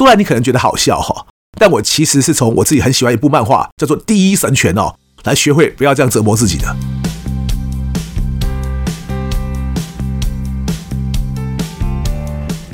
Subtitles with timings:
[0.00, 1.26] 虽然你可能觉得好笑哈，
[1.58, 6.74] 但我其实是从我自己很喜欢一部漫画，叫做《第一神拳》哦，来学会不要这样折磨自己的。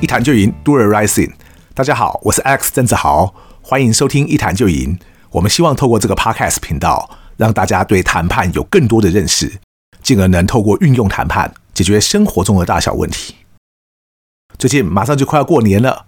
[0.01, 1.33] 一谈就赢，Do the right thing。
[1.75, 4.97] 大家好，我是 X 郑志豪，欢迎收听一谈就赢。
[5.33, 9.59] 我们希望透过这个 Podcast 频道，让大家对谈判有更多的认识，
[10.01, 13.35] 进而能透过运用谈判解决生活中的大小问题。
[14.57, 16.05] 最近马上就快要过年了，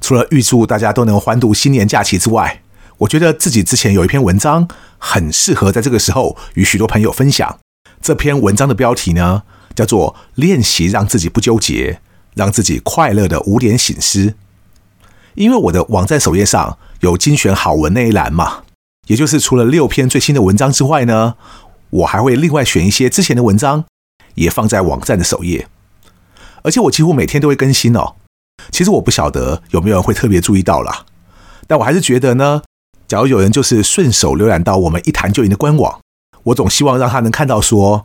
[0.00, 2.62] 除了预祝大家都能欢度新年假期之外，
[2.98, 7.58] 我觉得自己之前有一篇文章很适合在这个时候与许多朋友分享。
[8.00, 9.42] 这篇文章的标题呢，
[9.74, 12.00] 叫做《练习让自己不纠结，
[12.34, 14.26] 让自己快乐的五点醒思》。
[15.34, 18.62] 因为我的网站首页上有精选好文那一栏嘛，
[19.06, 21.34] 也就是除了六篇最新的文章之外呢，
[21.90, 23.84] 我还会另外选一些之前的文章，
[24.34, 25.68] 也放在网站的首页。
[26.62, 28.16] 而且我几乎每天都会更新哦。
[28.70, 31.04] 其实我不晓得有没有人会特别注意到啦，
[31.66, 32.62] 但我还是觉得呢，
[33.06, 36.00] 假如有人就是顺手浏览到我们一谈就赢的官网，
[36.44, 38.04] 我总希望让他能看到说，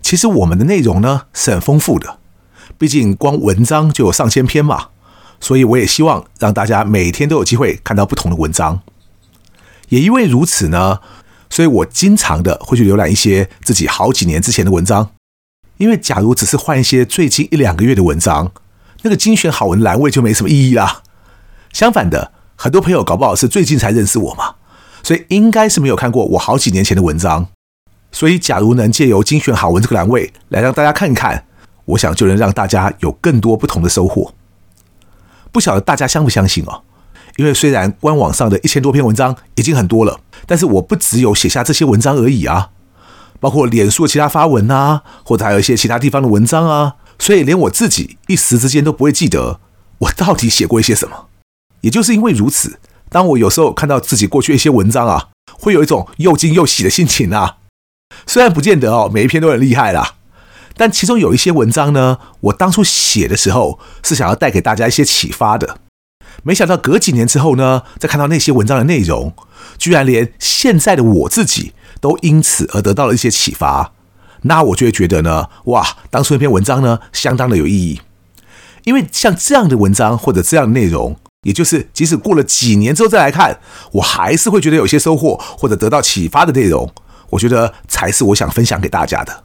[0.00, 2.18] 其实我们的内容呢是很丰富的。
[2.76, 4.88] 毕竟光文章就有上千篇嘛，
[5.40, 8.80] 所以我也希望让大家每天都有机会看到不同的文章。
[9.90, 11.00] 也因为如此呢，
[11.50, 15.10] 所以我经常的会去浏览一些自己好几年之前的文章。
[15.76, 18.50] 因为假如只是换一些最近一两个月的文章，
[19.04, 21.02] 那个精选好文栏位就没什么意义啦。
[21.72, 24.56] 相反的，很多朋友搞不好是最近才认识我嘛，
[25.02, 27.46] 所以应该是没有看过我好几年前的文章。
[28.10, 31.46] 所以，假如能借由精选好文这个栏位来让大家看一看，
[31.84, 34.32] 我想就能让大家有更多不同的收获。
[35.50, 36.82] 不晓得大家相不相信哦？
[37.36, 42.70] 因为虽然官网上的一千多篇文章已经很多了，但是我不只有写下这些文章而已啊。
[43.40, 49.60] 包括脸书的其他发文啊，或者还有一些其他地方的文章啊，所以连我自己一时之间都不会记得
[49.98, 51.26] 我到底写过一些什么。
[51.80, 57.58] 也就是因为如此，当我有时候看到自己过去一些文章啊，会有一种又惊又喜的心情啊。
[58.26, 60.14] 虽然不见得哦，每一篇都很厉害啦，
[60.76, 65.78] 但其中有一些文章呢，我当初写的时候是想要带给大家一些启发的。
[66.42, 69.34] 没想到隔几年之后呢，再看到那些文章的内容，
[69.78, 71.72] 居然连现在的我自己。
[72.00, 73.94] 都因此而得到了一些启发，
[74.46, 78.00] 那我就会觉得呢，哇，当初那篇文章呢，相当的有意义。
[78.84, 83.58] 因为像这样的文章或者这样的内容，也就是即使过了几年之后再来看，
[83.92, 86.92] 我还是会觉得有些收获或者得到启发的内容，
[87.30, 89.44] 我觉得才是我想分享给大家的。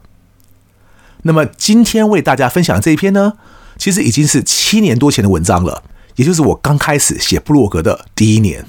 [1.22, 3.34] 那么今天为大家分享这一篇呢，
[3.78, 5.82] 其实已经是七年多前的文章了，
[6.16, 8.66] 也就是我刚开始写布洛格的第一年。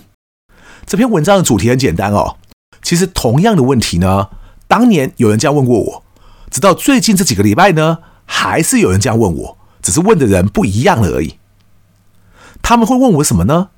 [0.85, 2.37] 这篇文章的主题很简单哦。
[2.81, 4.29] 其实同样的问题呢，
[4.67, 6.00] 当年有人这样问过我，
[6.51, 11.37] 直到最近这几个礼拜呢，还是有人这样问我，只是问的人不一样了而已。
[12.61, 13.69] 他们会问我什么呢？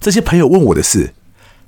[0.00, 1.14] 这些朋友问我的是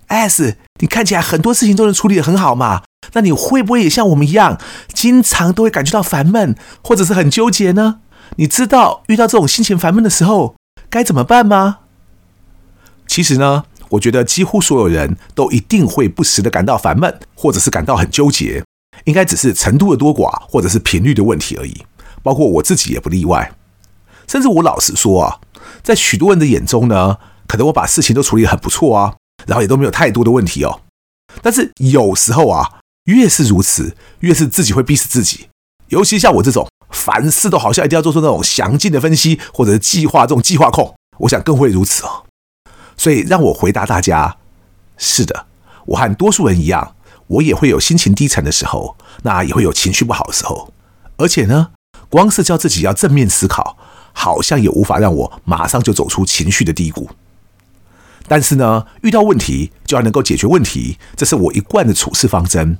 [0.08, 4.58] ：S，你看起来很多事情都能处理得很好嘛，那你会不会也像我们一样，
[4.92, 8.00] 经常都会感觉到烦闷，或者是很纠结呢？
[8.36, 10.56] 你知道遇到这种心情烦闷的时候
[10.90, 11.78] 该怎么办吗？
[13.06, 13.64] 其实呢。
[13.90, 18.64] 我觉得几乎所有人都一定会不时的感到烦闷，或者是感到很纠结，
[19.04, 21.84] 应该只是程度的多寡，或者是频率的问题而已。
[22.22, 23.52] 包括我自己也不例外。
[24.26, 25.38] 甚至我老实说啊，
[25.82, 29.14] 在许多人的眼中呢，可能我把事情都处理得很不错啊，
[29.46, 30.80] 然后也都没有太多的问题哦。
[31.40, 35.48] 但是有时候啊，越是如此，越是自己会逼死自己。
[35.88, 42.24] 尤其像我这种凡事都好像一定要做出那种详尽的分析，或者是计划这种计划控，我想更会如此哦。
[42.96, 44.38] 所以让我回答大家：
[44.96, 45.46] 是的，
[45.84, 46.95] 我和多数人一样，
[47.28, 50.72] 我也会有心情低沉的时候，那也会有情绪不好的时候。
[51.16, 51.70] 而且呢，
[52.08, 53.76] 光是叫自己要正面思考，
[54.12, 57.10] 好像也无法让我马上就走出情绪的低谷。
[58.28, 62.78] 但是呢，遇到问题就要能够解决问题，这是我一贯的处事方针。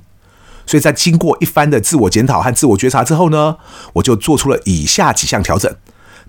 [0.65, 3.57] 所以在经过一番的自我检讨和自我觉察之后呢，
[3.93, 5.73] 我就做出了以下几项调整，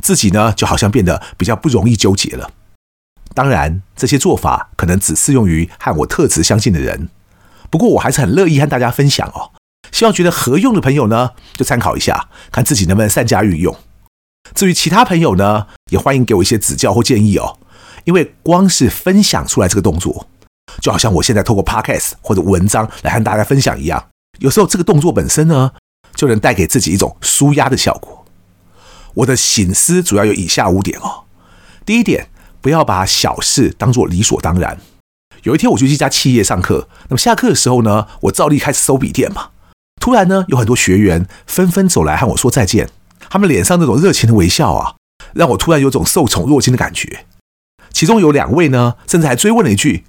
[0.01, 2.53] 自己呢就好像变得比较不容易纠结了。
[3.35, 7.09] 当然，这些做法可能只适用于和我特质相近的人。
[7.71, 9.51] 不过，我还是很乐意和大家分享哦。
[9.91, 13.77] 希望觉得合用的朋友呢，就参考一下，看自己能不能善加运用。
[14.55, 17.59] 至于其他朋友呢，也欢迎给我一些指教或建议哦。
[18.05, 20.27] 因为光是分享出来这个动作，
[20.81, 25.73] 就好像我现在透过 Podcast 或者文章来和大家分享一样，有时候这个动作本身呢，
[26.15, 28.25] 就能带给自己一种舒压的效果。
[29.15, 31.25] 我的省思主要有以下五点哦。
[31.85, 32.29] 第一点。
[32.61, 34.77] 不要把小事当作理所当然。
[35.49, 39.49] 有一天，我去一家企业上课，那么下课的时候呢，我照例开始收笔电嘛。
[39.99, 42.91] 突然呢，有很多学员纷纷走来和我说再见，
[43.31, 44.97] 他们脸上那种热情的微笑啊，
[45.33, 47.25] 让我突然有种受宠若惊的感觉。
[47.91, 50.05] 其中有两位呢，甚至还追问了一句：“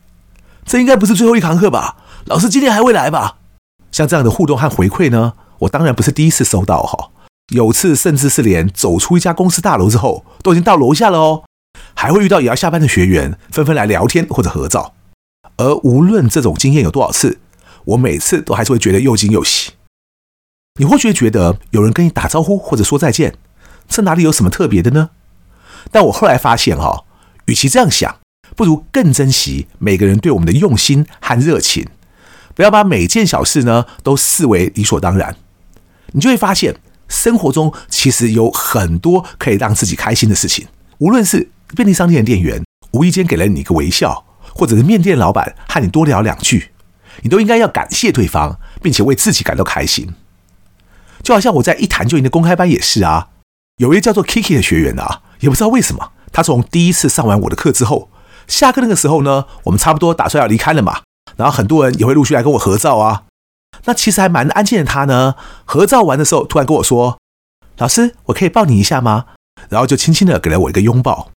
[0.67, 1.95] 这应该不是最后一堂课吧？
[2.25, 3.37] 老师今天还会来吧？”
[3.93, 7.11] 像这样的互动和回馈呢，我当然不是第一次收到哈。
[7.53, 11.43] 有次甚至是连走出一家公司大楼之后，都已经到楼下了哦，
[11.95, 14.95] 还会遇到也要下班的学员，纷纷来聊天或者合照。
[15.59, 17.37] 而无论这种经验有多少次，
[17.83, 19.73] 我每次都还是会觉得又惊又喜。
[20.79, 23.35] 你或许觉得有人跟你打招呼或者说再见，
[23.89, 25.09] 这哪里有什么特别的呢？
[25.91, 27.03] 但我后来发现哈，
[27.47, 28.19] 与其这样想，
[28.55, 31.85] 不如更珍惜每个人对我们的用心和热情，
[32.55, 35.35] 不要把每件小事呢都视为理所当然。
[36.13, 36.77] 你就会发现，
[37.09, 40.65] 生活中其实有很多可以让自己开心的事情。
[40.99, 44.23] 无论是便利商店的店员无意间给了你一个微笑，
[44.59, 46.71] 或者是面店老板和你多聊两句，
[47.21, 50.13] 你都应该要感谢对方，并且为自己感到开心。
[51.23, 53.29] 就好像我在一谈就赢的公开班也是啊，
[53.77, 55.21] 有一位叫做 Kiki 的学员啊。
[55.39, 58.09] 也不知道为什么，他从第一次上完我的课之后，
[58.45, 61.03] 下课那个时候呢，我们差不多打算要离开了嘛。
[61.37, 63.23] 然后很多人也会陆续来跟我合照啊。
[63.85, 67.17] 那其实还蛮安静的他呢，合照完的时候，突然跟我说
[67.79, 69.27] ：“老师，我可以抱你一下吗？”
[69.69, 71.31] 然后就轻轻的给了我一个拥抱。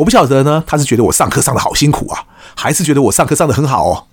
[0.00, 2.24] 我不晓得呢，他是觉得我上课上的好辛苦啊，
[2.56, 4.06] 还是觉得我上课上的很好哦。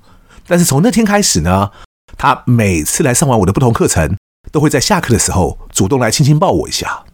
[0.45, 1.71] 但是从那天开始呢，
[2.17, 4.17] 他每次来上完我的不同课程，
[4.51, 7.05] 都会在下课的时候主动来轻轻抱我一下。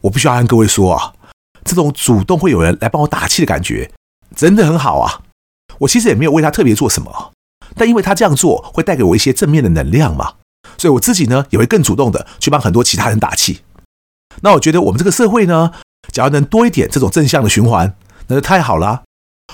[0.00, 1.12] 我不需要跟各位说啊。
[1.62, 3.90] 这种主动会有人来帮我打气的感觉，
[4.34, 5.20] 真的很好啊！
[5.80, 7.32] 我其实也没有为他特别做什么，
[7.74, 10.34] 但因为他这样做会带给我一些正面的能量嘛，
[10.78, 13.60] 所以我自己呢也会更主动的去帮很多其他人打气。
[14.42, 15.72] 那我觉得我们这个社会呢，
[16.12, 17.92] 只要能多一点这种正向的循环，
[18.28, 19.02] 那就太好了。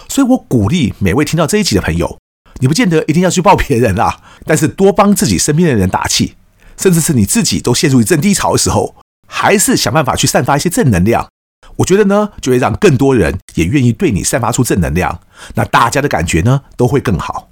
[0.09, 2.19] 所以我鼓励每位听到这一集的朋友，
[2.61, 6.35] 你不见得一定要去抱别人啦， 但是多帮自己身边的人打气，
[6.77, 8.97] 甚至是你自己都陷入一阵低潮的时候，
[9.29, 11.29] 还是想办法去散发一些正能量。
[11.77, 15.21] 我觉得呢，就会让更多人也愿意对你散发出正能量，
[15.55, 17.49] 那大家的感觉呢都会更好。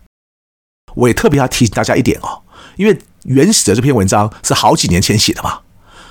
[0.95, 2.43] 我也特别要提醒大家一点哦，
[2.77, 5.61] 因为原始的这篇文章是好几年前写的嘛，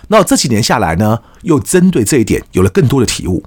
[0.07, 3.43] 那这几年下来呢，又针对这一点有了更多的体悟。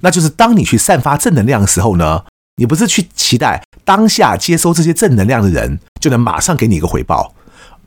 [0.00, 2.24] 那就是当你去散发正能量的时候呢，
[2.56, 7.34] 你不是去期待当下接收这些正能量的人就能马上给你一个回报，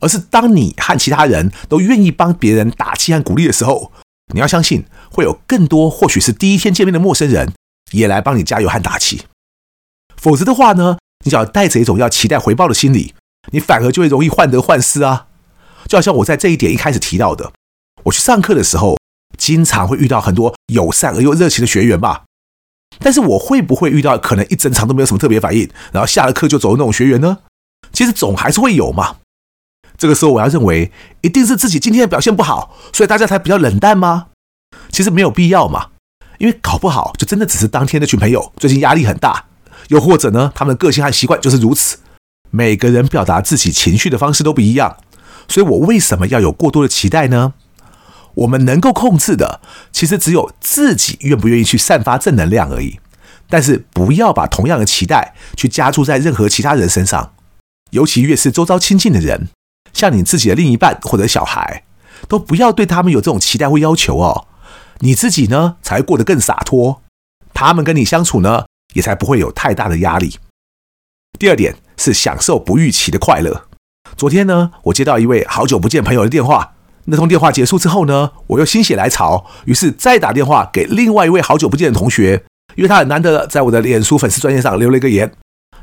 [0.00, 3.92] 而是当你和其他人都愿意帮别人打气和鼓励的时候。
[4.32, 7.52] 你要相信，会有更多或许是第一天见面的陌生人
[7.90, 9.22] 也来帮你加油和打气。
[10.16, 13.12] 否则的话呢，你只要带着一种要期待回报的心理，
[13.50, 15.26] 你反而就会容易患得患失啊。
[15.88, 17.50] 就好像我在这一点一开始提到的，
[18.04, 18.96] 我去上课的时候，
[19.40, 22.24] 经常会遇到很多友善而又热情的学员吧。
[22.98, 27.38] 但是我会不会遇到可能一整场都没有什么特别反应，然后下了课就走的那种学员呢？
[27.92, 29.16] 其实总还是会有嘛。
[29.96, 30.92] 这个时候，我要认为
[31.22, 34.26] 一定是自己今天的表现不好，所以大家才比较冷淡吗？
[34.90, 35.88] 其实没有必要嘛，
[36.38, 39.46] 因为搞不好就真的只是当天那群朋友最近压力很大，
[39.88, 41.98] 又或者呢，他们的个性和习惯就是如此。
[42.50, 44.98] 每个人表达自己情绪的方式都不一样，
[45.48, 47.54] 所以我为什么要有过多的期待呢？
[48.34, 49.60] 我们能够控制的，
[49.92, 52.98] 其实只有自己愿不愿意去散发正能量而已。
[53.48, 57.32] 但是不要把同样的期待去加注在任何其他人身上，
[57.90, 59.48] 尤其越是周遭亲近的人。
[59.92, 61.82] 像你自己的另一半或者小孩，
[62.28, 64.46] 都不要对他们有这种期待或要求哦。
[65.00, 67.02] 你自己呢，才会过得更洒脱，
[67.52, 70.38] 他们跟你相处呢，也才不会有太大的压力。
[71.38, 73.66] 第二点是享受不预期的快乐。
[74.16, 76.74] 昨天呢，我接到一位好久不见朋友的电话，
[77.10, 82.44] 那通电话结束之后呢，我又心血来潮，于是再打电话给另外一位好久不见的同学，
[82.76, 85.32] 因为他很难得在我的脸书粉丝专页上留了一个言。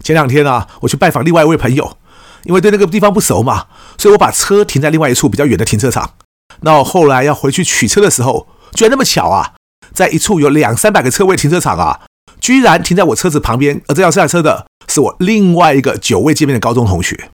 [0.01, 1.97] 前两天啊，我去拜访另外一位朋友。
[2.43, 3.65] 因为对那个地方不熟嘛，
[3.97, 6.13] 所以我把车停在另外一处比较远的停车场。
[6.61, 9.55] 那我后来要回去取车的时候，居然那么巧啊，
[9.91, 12.05] 在一处有两三百个车位停车场啊，
[12.39, 13.81] 居然停在我车子旁边。
[13.87, 17.31] 而这辆下车的是我另外一个久未见面的高中同学。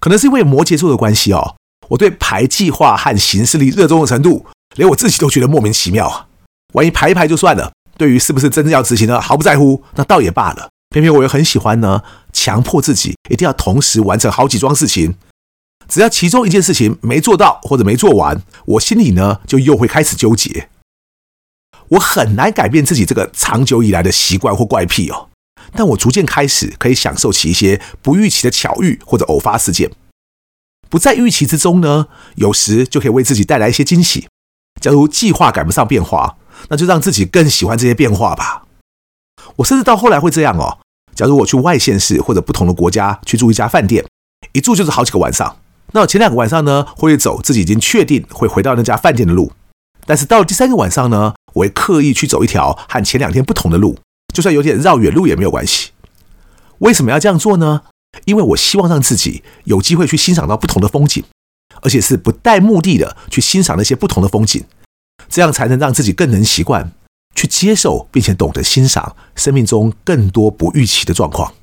[0.00, 1.54] 可能是因为摩羯座的关系哦，
[1.90, 6.26] 我对排计划和行事历热衷的程度，连我自己都觉得莫名其妙啊。
[6.72, 10.70] 万一排一排就算了，对于是不是真正要执行呢，毫不在乎，那倒也罢了。
[10.90, 15.16] 偏偏我又很喜欢呢，强迫自己一定要同时完成好几桩事情。
[15.88, 20.68] 只要其中一件事情没做到或者没做完，我心里呢就又会开始纠结。
[21.88, 25.28] 我很难改变自己这个长久以来的习惯或怪癖哦。
[25.72, 29.90] 但我逐渐开始可以享受起一些不预期的巧遇或者偶发事件。
[30.90, 34.28] 不在预期之中呢，有时就可以为自己带来一些惊喜。
[34.80, 36.36] 假如计划赶不上变化，
[36.68, 38.64] 那就让自己更喜欢这些变化吧。
[39.56, 40.78] 我甚至到后来会这样哦。
[41.14, 44.04] 假如我去外县市或者不同的国家去住一家饭店，
[44.52, 45.56] 一住就是好几个晚上。
[45.92, 49.52] 那前两个晚上呢，会走自己已经确定会回到那家饭店的路。
[50.06, 53.98] 但是到了第三个晚上呢，我会刻意去走一条和前两天不同的路，
[54.34, 55.90] 就算有点绕远路也没有关系。
[56.78, 57.82] 为什么要这样做呢？
[58.24, 61.24] 因为我希望让自己有机会去欣赏到不同的风景，
[61.82, 64.64] 而且是不带目的的去欣赏那些不同的风景，
[65.28, 66.92] 这样才能让自己更能习惯
[67.34, 71.54] 去接受，并且懂得欣赏生命中更多不预期的状况。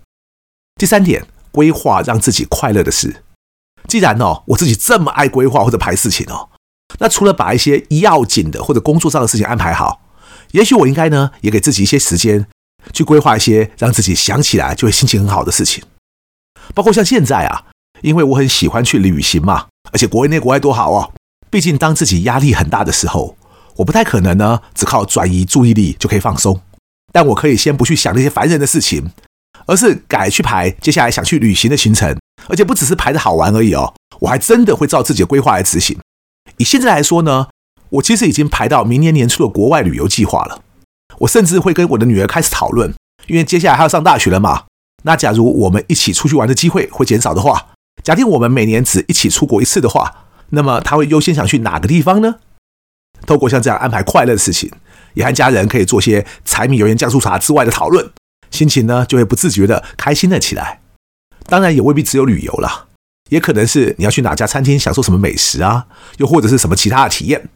[0.76, 3.24] 第三点，规划让自己快乐的事。
[3.88, 6.50] 既然哦，我自己这么爱规划或者排事情哦，
[7.00, 10.02] 那除了把一些要紧的或者工作上的事情安排好，
[10.52, 12.48] 也许我应该呢，也给自己一些时间
[12.94, 15.84] 去规划一些让自己想起来就会心情很好的事情。
[16.74, 17.64] 包括像现在啊，
[18.02, 21.12] 因为我很喜欢去旅行嘛，而且国内国外多好哦。
[21.50, 23.38] 毕竟当自己压力很大的时候，
[23.78, 26.60] 我不太可能呢，只靠转移注意力就可以放松。
[27.14, 29.10] 但我可以先不去想那些烦人的事情，
[29.66, 32.16] 而是改去排接下来想去旅行的行程。
[32.50, 35.98] 而且不只是排的好玩而已哦，我还真的会照自己的规划来执行。
[36.58, 37.48] 以现在来说呢，
[37.90, 40.62] 我其实已经排到明年年初的国外旅游计划了。
[41.20, 42.94] 我甚至会跟我的女儿开始讨论，
[43.26, 44.66] 因为接下来还要上大学了嘛。
[45.04, 47.68] 那假如我们一起出去玩的机会会减少的话，
[48.04, 52.36] 假定我们每年只一起出国一次的话，那么他会优先想去哪个地方呢？
[53.26, 54.72] 透过像这样安排快乐的事情，
[55.14, 58.12] 也和家人可以做些柴米油盐酱醋茶之外的讨论，
[58.52, 60.82] 心情呢就会不自觉的开心了起来。
[61.48, 62.86] 当然也未必只有旅游啦，
[63.30, 65.88] 也可能是你要去哪家餐厅享受什么美食啊，
[66.18, 67.50] 又或者是什么其他的体验。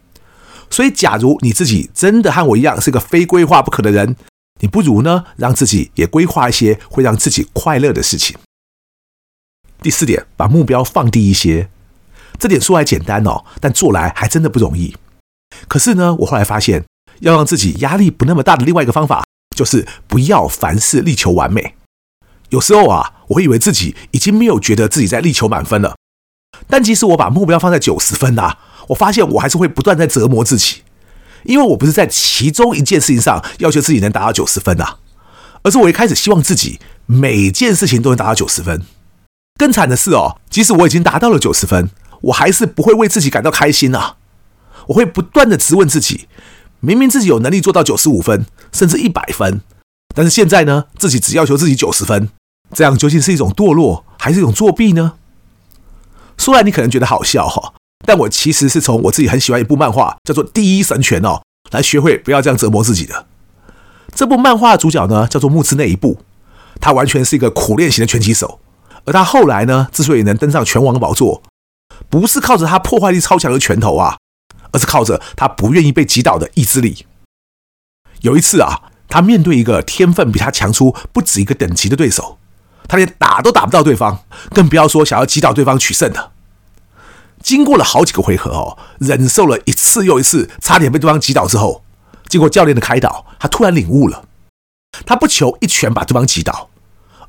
[0.69, 4.15] 所以，假如你自己真的和我一样是个非规划不可的人，
[4.61, 8.37] 你不如呢让自己也规划一些会让自己快乐的事情。
[9.81, 11.69] 第四点，把目标放低一些。
[12.39, 14.95] 这点说来简单哦，但做来还真的不容易。
[15.67, 16.85] 可是呢，我后来发现，
[17.19, 19.25] 要让自己压力不那么大的另外一个方法，
[19.55, 21.75] 就是不要凡事力求完美。
[22.49, 25.95] 有时候啊，我会以为自己已经没有觉得自己在力求满分了，
[26.67, 30.83] 但即使我把目标放在九十分啊，我发现我还是会不断在折磨自己，
[31.43, 34.97] 因为我不是在其中一件事情上要求自己能达到九十分啊，
[35.63, 38.81] 而是我一开始希望自己每件事情都能达到九十分。
[39.57, 41.89] 更惨的是哦，即使我已经达到了九十分，
[42.21, 44.17] 我还是不会为自己感到开心啊，
[44.87, 46.27] 我会不断的质问自己，
[46.79, 49.61] 明明自己有能力做到九十五分，甚至一百分，
[50.15, 52.29] 但是现在呢，自己只要求自己九十分。
[52.73, 55.13] 这样究竟是一种堕落，还是一种作弊呢？
[56.37, 57.73] 说来你可能觉得好笑哈，
[58.05, 63.25] 但我其实是从我自己很喜欢一部漫画，叫做《第一神拳》哦，来学会不要这样折磨自己的。
[64.13, 66.19] 这部漫画主角呢，叫做木之内一步，
[66.79, 68.59] 他完全是一个苦练型的拳击手，
[69.05, 71.41] 而他后来呢，之所以能登上拳王宝座，
[72.09, 74.17] 不是靠着他破坏力超强的拳头啊，
[74.71, 77.05] 而是靠着他不愿意被击倒的意志力。
[78.21, 82.37] 有一次啊，他面对一个天分比他强出不止一个等级的对手。
[82.87, 86.33] 他连打都打不到对方，更不要说想要击倒对方取胜了。
[87.43, 91.83] 经过了好几个回合哦，忍受了一次又一次，差点被对方击倒之后，
[92.27, 94.25] 经过教练的开导，他突然领悟了。
[95.05, 96.69] 他不求一拳把对方击倒，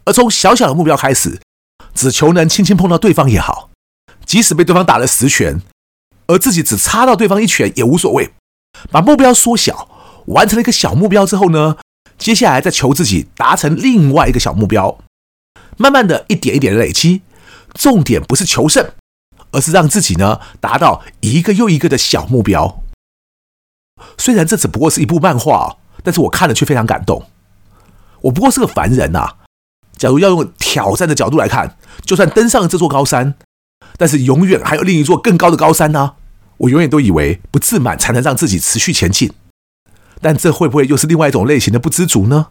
[0.05, 1.41] 而从小小的目标开始，
[1.95, 3.71] 只求能轻轻碰到对方也好，
[4.27, 5.63] 即使被对方打了十拳，
[6.27, 8.33] 而自己只插到对方一拳也无所谓。
[8.91, 9.89] 把目标缩小，
[10.27, 11.77] 完成了一个小目标之后呢，
[12.19, 14.99] 接下来再求自己达成另外一个小目标。
[15.77, 17.23] 慢慢的一点一点的累积，
[17.75, 18.93] 重点不是求胜，
[19.53, 22.83] 而是让自己呢达到一个又一个的小目标。
[24.19, 27.25] 虽然这只不过是一部漫画，但是我看了却非常感动。
[28.23, 29.37] 我不过是个凡人呐，
[29.97, 33.35] 假如要用挑战的角度来看，就算登上了这座高山，
[33.97, 36.15] 但是永远还有另一座更高的高山呢。
[36.59, 39.33] 我永远都以为不自满才能让自己持续前进，
[40.21, 42.49] 但这会不会又是另外一种类型的不知足呢？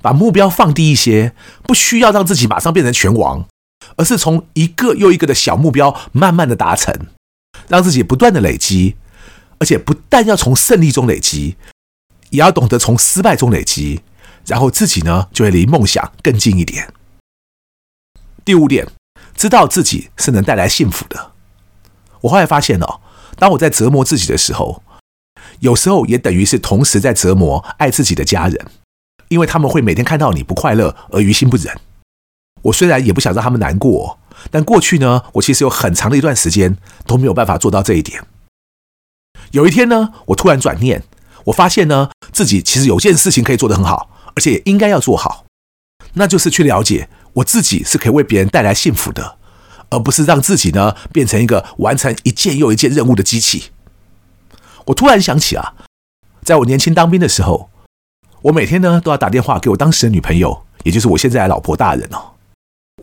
[0.00, 3.46] 把目标放低一些，不需要让自己马上变成拳王，
[3.96, 6.92] 而是从一个又一个的小目标慢慢的达成，
[7.68, 8.96] 让自己不断的累积，
[9.58, 11.56] 而且不但要从胜利中累积，
[12.30, 14.02] 也要懂得从失败中累积，
[14.46, 16.92] 然后自己呢就会离梦想更近一点。
[18.44, 18.86] 第五点，
[19.34, 21.32] 知道自己是能带来幸福的。
[22.22, 23.00] 我后来发现哦，
[23.38, 24.82] 当我在折磨自己的时候，
[25.60, 28.66] 有时候也等于是同时在折磨爱自己的家人。
[29.28, 31.76] 因为他们会每天看到你不快乐而于心不忍。
[32.62, 34.18] 我虽然也不想让他们难过，
[34.50, 38.22] 但过去呢，我其实有很长的一段时间都没有办法做到这一点。
[39.52, 41.02] 有一天呢，我突然转念，
[41.44, 45.44] 我发现呢，自己其实有件事情可以做得很好，而且也应该要做好，
[46.14, 49.36] 那就是去了解我自己是可以为别人带来幸福的，
[49.90, 53.70] 而不是让自己呢变成一个完成一件又一件任务的机器。
[54.86, 55.74] 我突然想起啊，
[56.42, 57.70] 在我年轻当兵的时候。
[58.42, 62.35] 我每天呢都要打电话给我当时的女朋友，也就是我现在的老婆大人哦。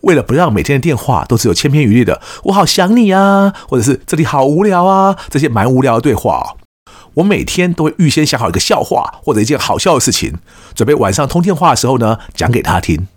[0.03, 6.55] 为了不让每天的电话都只有千篇一律的“我好想你啊”或者是“这里好无聊啊”这些蛮无聊的对话，
[7.15, 10.35] 我每天都会预先想好一个笑话或者一件好笑的事情，
[10.75, 13.07] 准备晚上通电话的时候呢，讲给他听。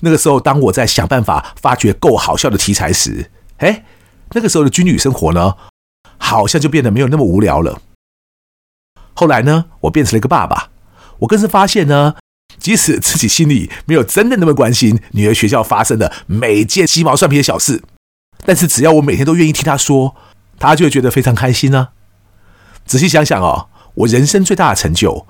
[0.00, 3.84] 那个时候，当我在想办法发掘够好笑的题材时，哎，
[4.30, 5.54] 那个时候的军旅生活呢，
[6.16, 7.80] 好像就变得没有那么无聊了。
[9.14, 10.70] 后来呢，我变成了一个爸爸，
[11.18, 12.14] 我更是发现呢，
[12.58, 17.82] 即使自己心里没有真的那么关心女儿学校发生的每件鸡毛蒜皮的小事，
[18.44, 20.14] 但是只要我每天都愿意听她说，
[20.58, 21.88] 她就会觉得非常开心呢。
[22.84, 25.26] 仔细想想哦，我人生最大的成就，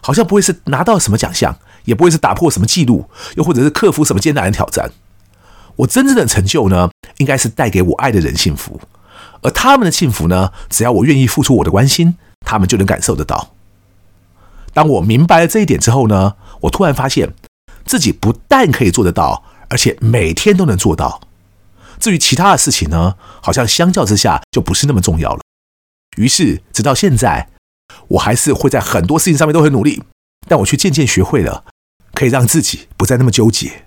[0.00, 1.58] 好像不会是拿到什么奖项。
[1.84, 4.90] 也不会是打破什么记录，又或者是克服什么艰难的挑战。
[5.76, 8.78] 我真正的成就呢，应该是带给我爱的人幸福，
[9.40, 13.54] 而他们的幸福呢，只要我愿意付出我的关心，他们就能感受得到。
[14.74, 17.34] 当我明白了这一点之后呢，我突然发现
[17.84, 21.20] 自己不但可以做得到，而且每天都能做到。
[21.98, 25.40] 至于其他的事情呢，好像相较之下就不是那么重要了。
[26.16, 27.48] 于是，直到现在，
[28.08, 30.02] 我还是会在很多事情上面都很努力，
[30.48, 31.64] 但我却渐渐学会了。
[32.14, 33.84] 可以让自己不再那么纠结。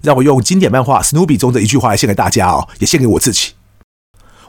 [0.00, 3.52] 让我用经典漫画《史努比》中的一句话来献给大家哦，也献给我自己。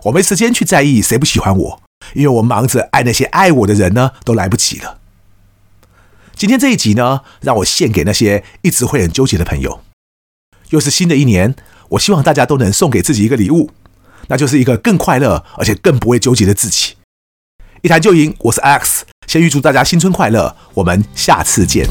[0.03, 1.81] 我没时间去在意谁不喜欢我，
[2.13, 5.00] 因为我忙着爱那些爱我的人呢，都来不及了。
[6.35, 9.81] 今天这一集呢，让我献给那些一直会很纠结的朋友。
[10.71, 11.55] 又是新的一年，
[11.89, 13.69] 我希望大家都能送给自己一个礼物，
[14.27, 16.95] 那就是一个更快乐而且更不会纠结的自己。
[17.81, 21.87] 一谈就赢，我是 X，先预祝大家新春快乐，我们下次见。